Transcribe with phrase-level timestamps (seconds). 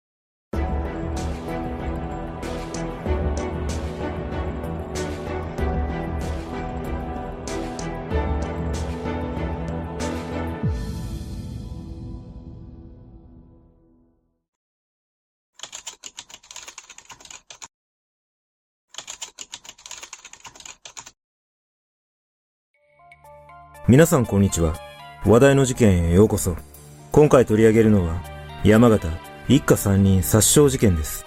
[23.91, 24.73] 皆さんこんにちは。
[25.25, 26.55] 話題の事件へようこそ。
[27.11, 28.23] 今回取り上げるのは、
[28.63, 29.09] 山形
[29.49, 31.25] 一家三人殺傷事件です。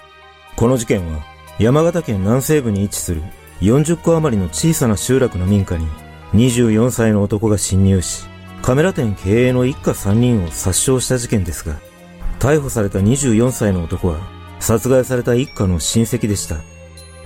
[0.57, 1.23] この事件は、
[1.59, 3.21] 山形県南西部に位置する
[3.61, 5.87] 40個余りの小さな集落の民家に
[6.33, 8.25] 24歳の男が侵入し、
[8.63, 11.77] カメラ店経営の一家三人を殺傷した事件ですが、
[12.39, 14.21] 逮捕された24歳の男は、
[14.59, 16.63] 殺害された一家の親戚でした。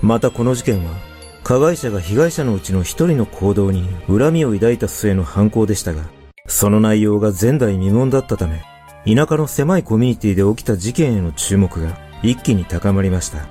[0.01, 1.08] またこの事件は、
[1.49, 6.03] 加害者が被害者のうちの一人の行動に恨みを抱いた末の犯行でしたが、
[6.45, 8.61] その内容が前代未聞だったため、
[9.11, 13.47] 田舎の狭いコミュニティで起きた事件への注目が一気に高まりました。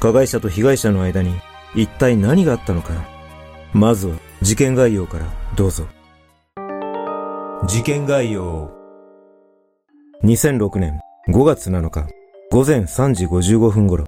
[0.00, 1.32] 加害者と被害者の間に
[1.74, 2.92] 一体何があったのか。
[3.72, 5.24] まずは事件概要から
[5.56, 5.86] どうぞ。
[7.66, 8.70] 事件概要。
[10.24, 11.00] 2006年
[11.30, 12.06] 5月7日
[12.50, 14.04] 午前3時55分頃、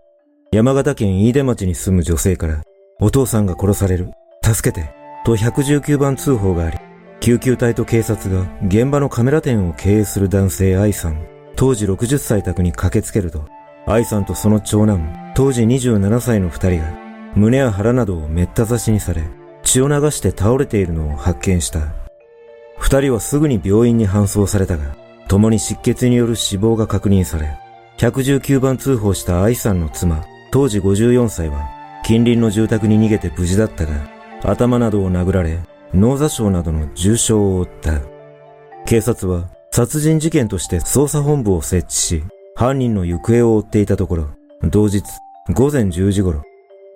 [0.53, 2.63] 山形県飯豊町に住む女性から
[3.05, 4.13] お父さんが殺される。
[4.45, 4.95] 助けて。
[5.25, 6.79] と119番通報があり、
[7.19, 11.27] 救急隊と警察が現場のカメラ店を経営する男性愛さん、
[11.57, 13.49] 当時60歳宅に駆けつけると、
[13.87, 16.97] 愛さんとその長男、当時27歳の二人が、
[17.35, 19.25] 胸や腹などをめった刺しにされ、
[19.65, 21.81] 血を流して倒れているのを発見した。
[22.79, 24.95] 二人はすぐに病院に搬送されたが、
[25.27, 27.59] 共に失血による死亡が確認され、
[27.99, 33.93] 119番通報した愛さんの妻、当時54歳は、近隣の住宅に逃げて無事だったが、
[34.43, 35.61] 頭などを殴られ、
[35.95, 38.01] 脳挫傷などの重傷を負った。
[38.87, 42.25] 警察は殺人事件として捜査本部を設置し、
[42.57, 44.29] 犯人の行方を追っていたところ、
[44.65, 45.03] 同日
[45.55, 46.43] 午前10時頃、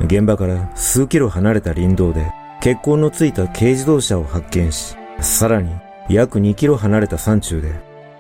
[0.01, 2.31] 現場から数キロ離れた林道で
[2.61, 5.71] 血痕のついた軽自動車を発見し、さらに
[6.11, 7.73] 約2キロ離れた山中で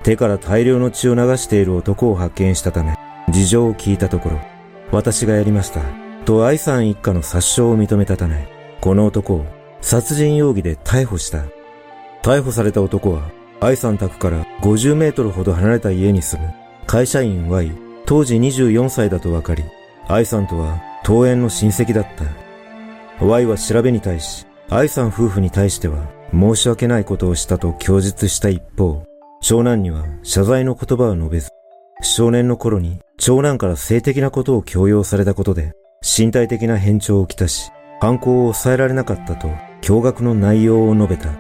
[0.02, 2.94] 手から大量の血を流している男を発見したため、
[3.30, 4.38] 事情を聞いたところ、
[4.92, 6.05] 私がやりました。
[6.26, 8.48] と愛さん一家の殺傷を認めたため、
[8.80, 9.46] この男を
[9.80, 11.44] 殺人容疑で逮捕した。
[12.22, 16.52] 逮捕された男は、愛さん宅から50メートルほど離れた家に住む
[16.84, 17.70] 会社員 Y、
[18.06, 19.62] 当時24歳だと分かり、
[20.08, 22.06] 愛さんとは登園の親戚だっ
[23.18, 23.24] た。
[23.24, 29.04] Y は調べに対し、愛さん夫婦に対しては申し訳ないことをしたと供述した一方、
[29.40, 31.50] 長男には謝罪の言葉は述べず、
[32.02, 35.72] 少年の頃に長男から性的なことを強要されたことで
[36.06, 39.48] 身体的な変調をきたし、犯行を抑えられなかったと
[39.82, 41.30] 驚愕の内容を述べた。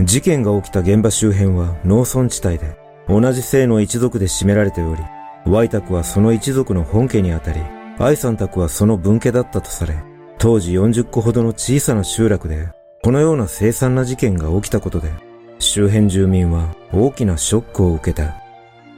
[0.00, 2.76] 事件が起きた現場周辺は農村地帯で、
[3.08, 5.02] 同じ姓の一族で占められており、
[5.46, 7.60] Y 宅はその一族の本家にあたり、
[7.98, 9.96] 愛さん宅はその分家だったとされ、
[10.38, 12.68] 当時40個ほどの小さな集落で、
[13.02, 15.10] このような凄惨な事件が起きたことで、
[15.58, 18.36] 周辺住民は大きなショックを受けた。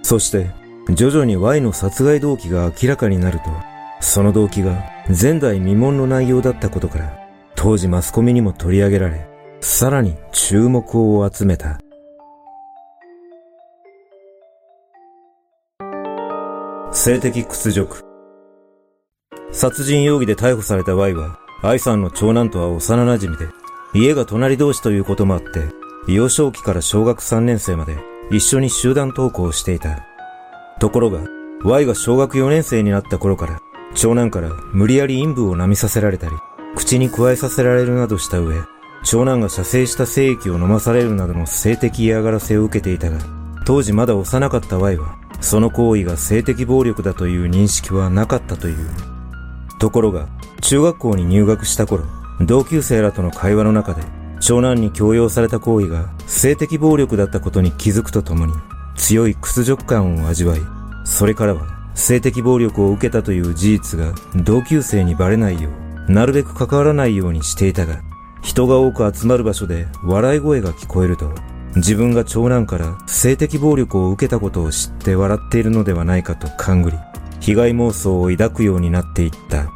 [0.03, 0.49] そして、
[0.91, 3.70] 徐々に Y の殺害動機が明らかになると、
[4.00, 7.19] その動機が前代未聞の内容だったことから、
[7.54, 9.28] 当時マスコミにも取り上げられ、
[9.60, 11.78] さらに注目を集めた。
[16.92, 18.04] 性的屈辱。
[19.53, 23.47] 殺人容疑で逮捕された Y は、愛さんの長男とは幼馴染で、
[23.95, 25.69] 家が隣同士ということもあって、
[26.09, 27.98] 幼少期から小学3年生まで
[28.30, 30.07] 一緒に集団登校していた。
[30.78, 31.21] ところが、
[31.65, 33.60] Y が小学4年生になった頃から、
[33.95, 36.33] 長男から無理やり陰部を舐めさせられたり、
[36.77, 38.57] 口に加えさせられるなどした上、
[39.03, 43.19] 長男が射精した精液を飲まされるなどの性的嫌がらせを受けていたが、
[43.66, 48.77] 当時まだ幼かった Y は、その行為が性的暴力だという認識はなかったという。
[49.78, 50.28] ところが、
[50.60, 52.04] 中学校に入学した頃、
[52.41, 54.03] 同級生らとの会話の中で、
[54.41, 58.53] 長男に強要された行為が性的暴力だったことに気づくとともに、
[58.97, 60.60] 強い屈辱感を味わい、
[61.04, 65.71] それからは性的暴力を受けたという事実が同級生にバレないよ
[66.09, 68.01] う、なるべく関わらないようにしていたが、
[68.42, 71.33] 人が多く集まる場所で笑い声が聞こえると、
[71.77, 76.98] 自分が長男から性的暴力を受けたことを知って笑っているのではないかと勘ぐり、
[77.39, 79.69] 被害妄想を抱くようになっていった。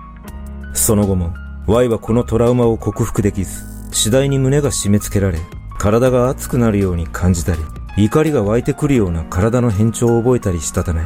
[0.72, 1.34] その後も、
[1.66, 3.62] Y はこのトラウマを克服できず、
[3.92, 5.38] 次第に胸が締め付けられ、
[5.78, 7.60] 体が熱くなるように感じたり、
[7.96, 11.02] 怒りが湧いてくるような体の変調を覚えたりしたため、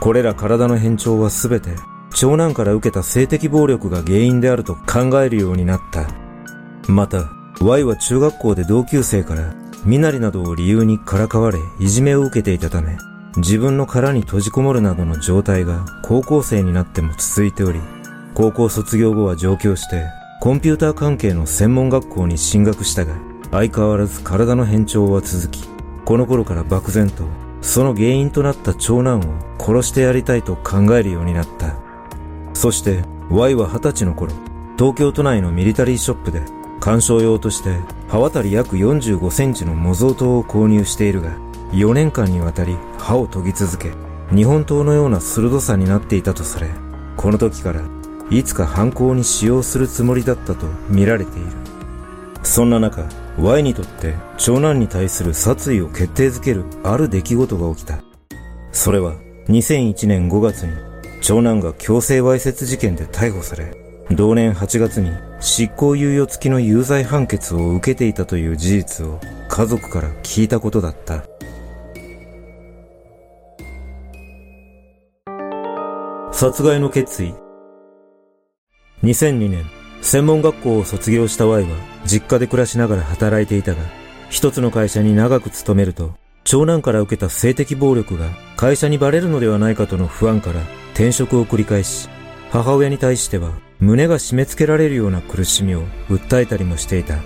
[0.00, 1.76] これら体の変調はすべて、
[2.14, 6.08] 長男から受けた性的暴力が原因であると考えるようになった。
[6.90, 7.30] また、
[7.60, 9.54] Y は中学校で同級生から
[9.84, 12.96] 身なりなどを理由にからかわれ、いじめを受けていたため、
[13.36, 17.80] 自分の殻に閉じこもるなどの状態が高校生になっても続いており、
[18.34, 20.06] 高校卒業後は上京して、
[20.40, 23.14] コンピューター関係の専門学校に進学したが、
[23.50, 25.68] 相変わらず体の変調は続き、
[26.06, 27.24] この頃から漠然と、
[27.62, 29.22] その原因となった長男を
[29.58, 31.76] 殺してやりたいと考えるようになった。
[32.54, 34.32] そして、Y は二十歳の頃、
[34.78, 36.42] 東京都内のミリタリーショップで
[36.80, 37.78] 鑑賞用として
[38.08, 41.36] 刃渡り約45センチの模造刀を購入しているが、
[41.72, 43.92] 4年間にわたり刃を研ぎ続け、
[44.34, 46.70] 日本刀のような鋭さになっていたとされ、
[47.16, 47.82] この時から
[48.30, 51.50] いつか犯行に使用するつもりだったと見られている。
[52.42, 53.04] そんな中、
[53.42, 58.02] Y にとって長男に対する殺意を決定づけるある出来事が起きた。
[58.70, 59.14] それは
[59.48, 60.72] 2001年5月に
[61.22, 63.74] 長男が強制わいせつ事件で逮捕され、
[64.10, 65.10] 同年8月に
[65.40, 71.24] 執行猶予付きの有罪判決を受けていたという事実を家族から聞いたことだった。
[76.32, 77.34] 殺害の決意。
[79.02, 79.64] 2002年、
[80.02, 81.68] 専門学校を卒業した Y は
[82.04, 83.82] 実家で暮らしながら働いていたが、
[84.30, 86.14] 一つの会社に長く勤めると、
[86.44, 90.62] 長男から受けた性的暴力が会社にバレるのではないかとの不安から
[90.94, 92.08] 転職を繰り返し、
[92.50, 97.18] 母親に対しては胸が締め付けられるような苦しみを訴えたりもしていた。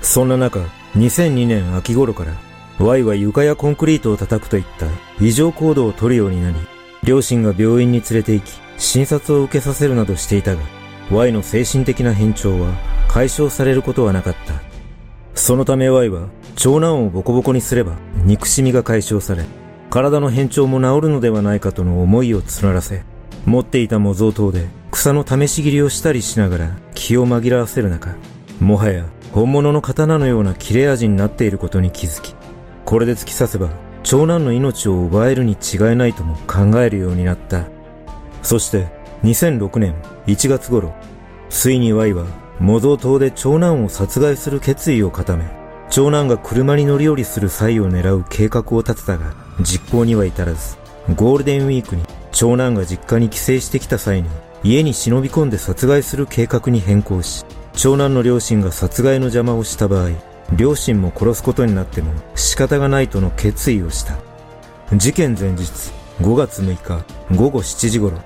[0.00, 0.60] そんな中、
[0.96, 2.34] 2002年秋頃から、
[2.78, 4.86] Y は床やコンクリートを叩くといった
[5.20, 6.56] 異常行動を取るようになり、
[7.02, 10.62] 両親が病院に連れて行き、診察を受けさせるなどしていたが、
[11.10, 12.72] Y の精神的な変調は
[13.08, 14.54] 解消されることはなかった。
[15.34, 17.92] そのため Y は、長男をボコボコにすれば
[18.24, 19.44] 憎しみが解消され、
[19.90, 23.02] 体の変調も治るのではないかとの思いを募らせ、
[23.44, 28.14] 持っていた模造刀で草の試し切りをしたりしながら気を紛らわせる中、
[28.60, 32.34] もはや本物の刀のような切れ味になっていることに気づき、
[32.84, 33.68] これで突き刺せば
[34.02, 37.66] 長男の命を奪えるに違いないとも考えるようになった。
[38.42, 38.88] そして
[39.22, 39.94] 2006年
[40.26, 40.94] 1月頃、
[41.50, 42.24] ついに Y は
[42.58, 45.44] 模造刀で長男を殺害する決意を固め、
[45.90, 50.76] 長男が車に乗り降りする際を狙う計画を立てたが、実行には至らず、
[51.14, 54.28] ゴールデンウィークに長男が実家に帰省してきた際に
[54.62, 57.44] 家に忍び込んで殺害する計画に変更し、
[57.74, 60.10] 長男の両親が殺害の邪魔をした場合、
[60.56, 64.16] 両親も殺すことになっても仕方がないとの決意をした。
[64.96, 65.64] 事件前日、
[66.20, 67.04] 5月6日
[67.34, 68.18] 午後7時頃、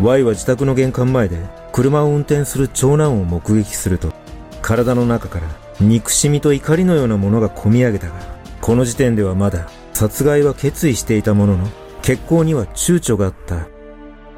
[0.00, 1.38] Y は自宅の玄関前で
[1.72, 4.12] 車を運転する長男を目撃すると、
[4.60, 5.48] 体の中から
[5.80, 8.14] 憎しみと怒りのようなものが込み上げたが、
[8.60, 11.68] この時点ではまだ殺害は決意していたものの、
[12.02, 13.66] 結婚には躊躇があった。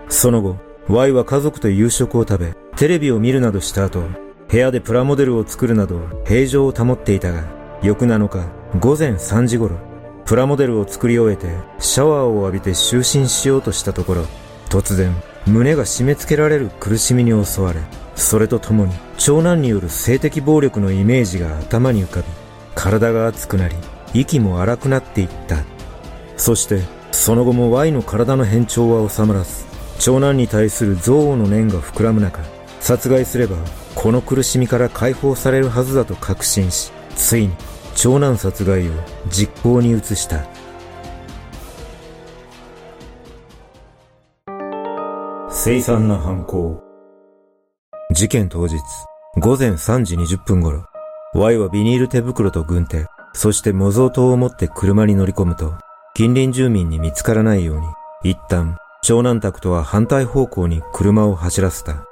[0.08, 0.56] その後、
[0.88, 4.02] Y は家族と夕食を食べ、テレビを見るなどした後、
[4.48, 7.44] 部屋でプラモデルを作るなど平常を保っていたが、
[7.82, 8.46] 翌7日
[8.78, 9.76] 午前3時頃、
[10.24, 14.26] プラモデルを作り終えてシャワーを浴びて就寝しようとしたところ、
[14.68, 15.14] 突然
[15.46, 17.80] 胸が締め付けられる苦しみに襲われ、
[18.16, 22.26] それとともに長男による性的暴力のイメージが頭に浮かび、
[22.74, 23.76] 体が熱くなり、
[24.14, 25.58] 息も荒くなっていった。
[26.36, 26.80] そして、
[27.12, 29.64] その後も Y の体の変調は収まらず、
[29.98, 32.40] 長男に対する憎悪の念が膨らむ中、
[32.80, 33.56] 殺害すれば
[33.94, 37.54] この苦しみから解放されるはずだと確信し、ついに
[37.94, 38.92] 長男殺害を
[39.30, 40.53] 実行に移した。
[45.64, 46.78] 凄惨な犯行。
[48.12, 48.76] 事件当日、
[49.40, 50.84] 午前3時20分頃、
[51.32, 55.72] Y はビニール手袋と軍手、そして模造刀を持って車に乗り込むと、
[56.12, 57.86] 近隣住民に見つからないように、
[58.30, 62.04] 一旦長男宅とは反対方向に車を走らせた。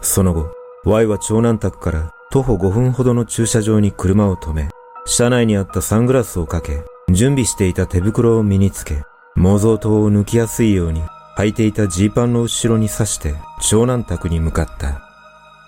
[0.00, 0.50] その後、
[0.84, 4.70] Y は長男宅から徒歩5分ほどの駐車場に車を止め、
[5.06, 9.04] 車内にあったサングラスをかけ、準備していた手袋を身につけ、
[9.36, 11.00] 模造刀を抜きやすいように
[11.36, 15.02] 履いていたジーパンの後ろに刺して長男宅に向かった。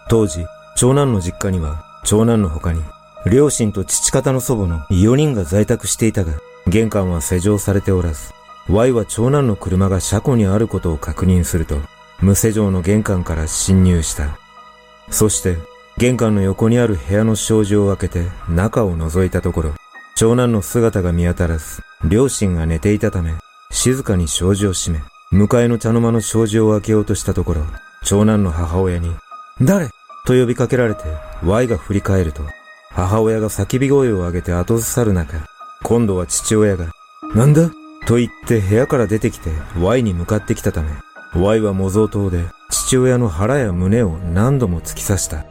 [0.09, 0.45] 当時、
[0.77, 2.83] 長男の実家には長男の他に
[3.27, 6.35] 両親と父方の祖母の4人が在宅していたが、
[6.67, 8.33] 玄関は施錠されておらず、
[8.69, 11.79] Y は長男の車が車庫にあることを確認すると、
[12.21, 14.39] 無施錠の玄関から侵入した。
[15.11, 15.57] そして、
[15.97, 19.75] 玄関の横にある部屋の障子を開けて中を覗いたところ、
[20.17, 23.33] 長男の姿が見当たらず、両親が寝ていたため、
[23.71, 25.01] 静かに障子を閉め、
[25.31, 27.63] 向かいの茶の間の障子を開けようとしたところ、
[28.03, 29.15] 長男の母親に、
[29.61, 29.89] 誰？
[30.27, 31.03] と呼びかけられて、
[31.45, 32.43] Y が振り返ると、
[32.91, 35.47] 母親が叫び声を上げて後ずさる中、
[35.83, 36.93] 今度は父親が、
[37.35, 37.71] なんだ？
[38.07, 39.51] と言って部屋から出てきて
[39.81, 40.91] Y に向かってきたため、
[41.35, 45.47] Y は模造刀で父親の腹や胸を何度も突き刺した。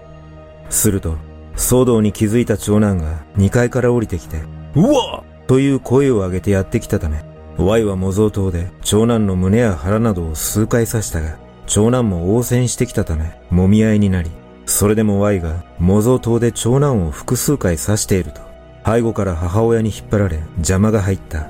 [0.69, 1.17] すると、
[1.55, 4.43] 騒動に気づいた長男が2階から降りてきて、
[4.75, 7.23] うわという声を上げてやってきたため、
[7.57, 14.31] Y は模造刀で長男の胸や腹などを数回刺したが、長男も応戦してきたため、揉み合いになり、
[14.65, 18.41] それでも Y が模造刀で長男を複数回刺していると、
[18.85, 21.49] 背後から母親に引っ張られ邪魔が入った。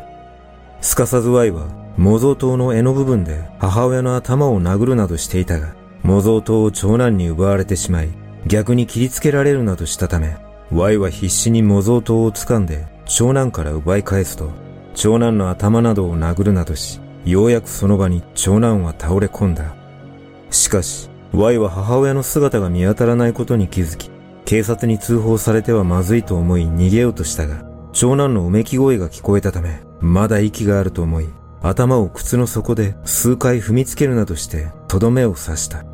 [0.81, 1.67] すかさず Y は
[1.98, 8.10] 模造刀の柄の部分で母親の頭を殴るなどしていたが、模造刀を長男に奪われてしまい、
[8.45, 10.36] 逆に切りつけられるなどしたため、
[10.72, 14.51] Y は必死に模造刀を掴んで長男から奪い返すと、
[14.93, 19.75] 長男の頭などを殴るなどし、ようやくその場に長男は倒れ込んだ。
[20.51, 24.12] しかし、Y は母親の姿が見当たらないことに気づき、
[24.45, 31.27] 警察に通報されてはまずいと思い逃げようとしたが、長男のうめき声が聞こえたため、まだ息があると思い、
[31.62, 35.85] 頭を靴の底で数回踏みつけるなどしてとどめを刺した。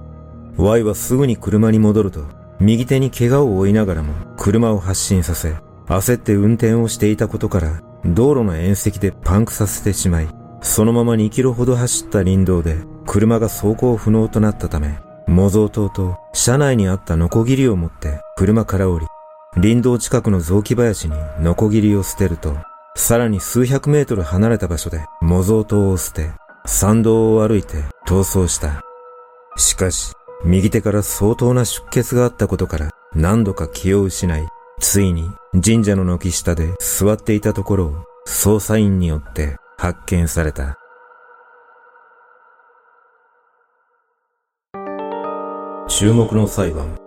[0.57, 2.25] Y はすぐに車に戻ると、
[2.59, 5.55] 右手に怪我を負いながらも車を発進させ、
[5.87, 10.27] 焦って運転をしていたことから、道路の縁石でパンクさせてしまい、
[10.61, 19.07] そのまま2キロほど走った林道で車が走行不能となったため、模造刀と車内にあったノコギリを持って車から降り、
[19.55, 22.55] 林道近くの雑木林にノコギリを捨てると、
[22.95, 26.31] さらに数百メートル離れた場所で模造刀を捨て、
[26.65, 28.81] 山道を歩いて逃走した。
[29.57, 30.13] しかし、
[30.43, 34.47] 右手から相当な出血があったことから何度か気を失い、
[34.79, 35.29] ついに
[35.63, 40.77] 神社の軒下で座っていたところを捜査員によって発見された。
[45.89, 46.97] 注目の裁判。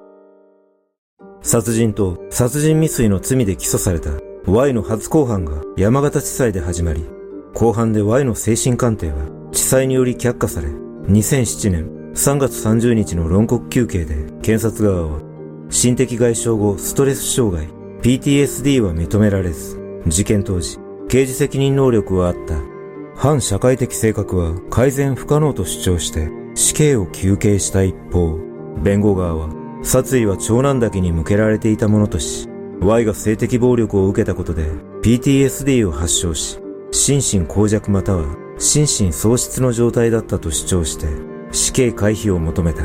[1.41, 4.11] 殺人と殺人未遂の罪で起訴された
[4.47, 7.07] Y の初公判が山形地裁で始まり、
[7.55, 9.17] 後半で Y の精神鑑定は
[9.51, 15.32] 地裁により却下され、2007年3月30日の論告休刑で検察側は、
[15.73, 17.67] 心的外傷後ストレス障害
[18.03, 20.77] PTSD は認められず、事件当時、
[21.09, 22.57] 刑事責任能力はあった。
[23.17, 28.39] 反社会的性格は改善不可能と主張して死刑を求刑した一方、
[28.83, 29.49] 弁護側は、
[29.83, 32.49] 殺意は長男だけに向けられていたものとし、
[32.83, 34.67] Y が性的暴力を受けたことで
[35.03, 36.59] PTSD を発症し、
[36.91, 38.27] 心身耗弱または
[38.59, 41.07] 心身喪失の状態だったと主張して
[41.51, 42.85] 死刑回避を求めた。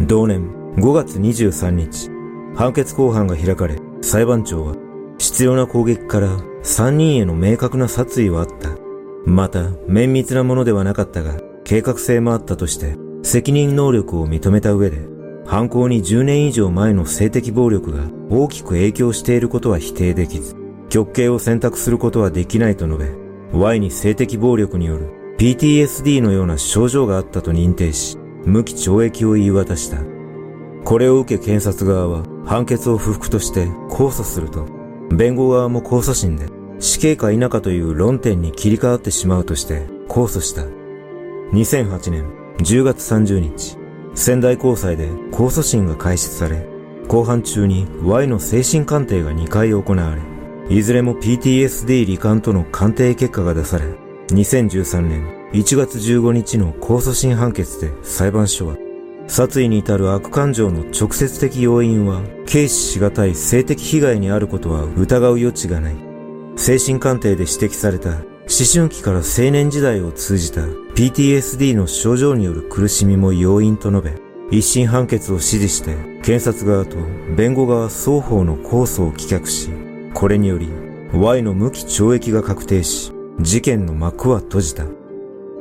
[0.00, 2.10] 同年5月23日、
[2.56, 4.74] 判決公判が開かれ、裁判長は
[5.18, 8.70] 必要な攻撃から3人への明確な殺意はあった。
[9.24, 14.98] また、綿密なものではなかったが、計画性もあったとして、責任能力を認めた上で、
[15.46, 20.56] 犯行に10年以上前の性的暴力が大きく影響していることは否定できず、
[20.88, 30.13] 極刑を選択することはできないと述べ、Y に性的暴力による PTSD のような症状があったと認定し、無期懲役を言い渡した。
[30.84, 34.66] これを受け検察側は判決を不服として控訴すると、
[35.10, 36.48] 弁護側も控訴審で
[36.78, 40.62] 死刑か否かという論点に切り替わってしまうとして控訴した。
[41.52, 42.24] 2008年、
[42.58, 43.78] 10月30日、
[44.14, 46.66] 仙台高裁で控訴審が開始され、
[47.08, 50.20] 後半中に Y の精神鑑定が2回行われ、
[50.68, 53.84] いずれも PTSD 罹患との鑑定結果が出され、
[54.28, 58.76] 2013年1月15日の控訴審判決で裁判所は、
[59.26, 65.94] 殺意に至る悪感情の直接的要因は、軽視しがたい性的被害にあることは疑う余地がない。
[66.56, 68.18] 精神鑑定で指摘された思
[68.72, 70.60] 春期から青年時代を通じた
[70.94, 76.96] PTSD の症状による苦しみも要因と述べ、一審判決を支持して、検察側と
[77.34, 79.70] 弁護側双方の控訴を棄却し、
[80.12, 80.68] これにより
[81.14, 84.84] Y の無期懲役が確定し、事件の幕は閉じた。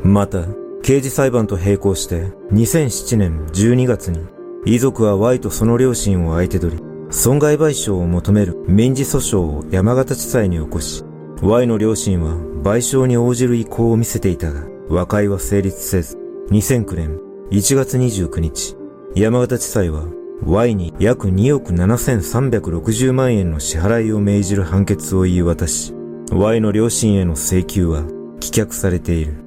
[0.04, 0.46] また、
[0.84, 4.20] 刑事裁判と並行して2007年12月に
[4.66, 11.06] 遺族は Y とその両親を相手取り、損害賠償を求める民事訴訟を山形地裁に起こし、
[11.42, 16.18] Y の両親は賠償に応じる意向を見せていたが、和解は成立せず、
[16.50, 17.20] 2009年
[17.52, 18.76] 1月29日、
[19.16, 20.06] 山形地裁は
[20.46, 25.94] Y に約2億7360万円の支払いを命じる判決を言い渡し、
[26.32, 28.02] Y の両親への請求は
[28.40, 29.43] 棄却されている。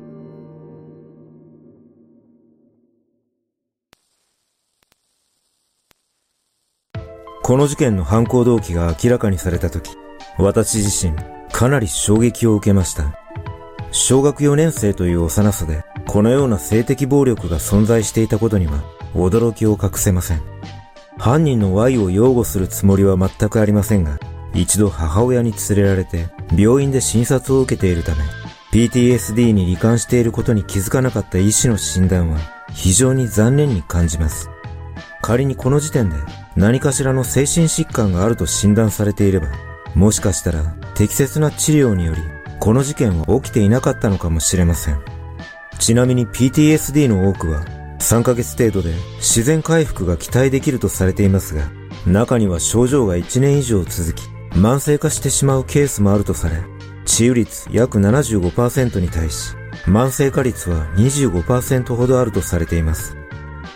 [7.46, 9.96] この事件の犯行動機が明らかにされたとき、
[10.36, 11.14] 私自身
[11.52, 13.20] かなり衝撃を受けました。
[13.92, 18.82] 小学4年生という幼さで、このような性的暴力が存在していたことには
[19.14, 20.42] 驚きを隠せません。
[21.18, 24.18] 犯人の Y を擁護するつもりは全くありませんが、
[24.52, 28.22] 一度母親に連れられて病院で診察を受けているため、
[28.72, 32.40] PTSD に罹患していることに気づかなかった医師の診断は
[32.72, 34.50] 非常に残念に感じます。
[35.22, 36.16] 仮にこの時点で
[36.56, 39.48] 何かしらの精神疾患があると診断されていれば、
[39.94, 40.62] もしかしたら
[40.94, 42.20] 適切な治療により
[42.58, 45.00] この事件は起きていなかったのかもしれません。
[45.78, 47.64] ちなみに PTSD の多くは
[48.00, 51.68] 3ヶ月程度で自然回復が期待できるとされていますが、
[52.06, 54.22] 中には症状が1年以上続き、
[54.52, 56.56] 慢性化してしまうケースもあるとされ、
[57.04, 63.16] 治癒率約75%に対し、慢性化率は25%ほどあるとされています。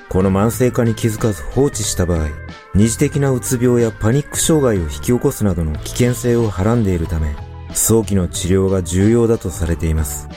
[0.08, 2.28] この慢性化に気づかず放置した場合、
[2.72, 7.34] 二次的なうつ病やパニック障害を引き起こすなどの危険性をはらんでいるため、
[7.72, 10.28] 早期の治療が重要だとされています。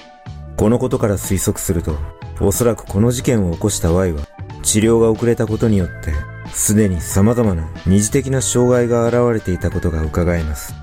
[0.58, 1.96] このことから推測すると、
[2.40, 4.22] おそらくこの事件を起こした Y は、
[4.64, 6.14] 治療が遅れたことによって、
[6.52, 10.74] すでに様々な二次的な障害が現れていたことが伺えます。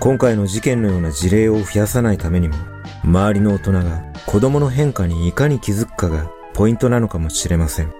[0.00, 2.56] 今回の事件のような事例を増やさないためにも、
[3.04, 7.92] 周りの大人が子供の変化にいかに気づくかがポイントなのかもしれません。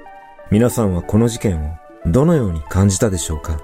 [0.50, 3.58] 皆さんはこの事件をどのように感じたでしょうか？